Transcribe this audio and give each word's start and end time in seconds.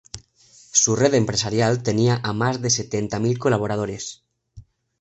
Su 0.71 0.95
red 0.95 1.13
empresarial 1.13 1.83
tenía 1.83 2.19
a 2.23 2.33
más 2.33 2.59
de 2.59 2.71
sesenta 2.71 3.19
mil 3.19 3.37
colaboradores. 3.37 4.23